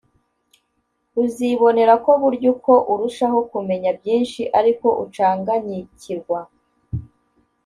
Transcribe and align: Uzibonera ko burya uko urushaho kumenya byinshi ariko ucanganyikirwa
Uzibonera 1.23 1.93
ko 2.05 2.11
burya 2.21 2.47
uko 2.53 2.73
urushaho 2.93 3.37
kumenya 3.51 3.89
byinshi 3.99 4.41
ariko 4.59 4.87
ucanganyikirwa 5.03 6.39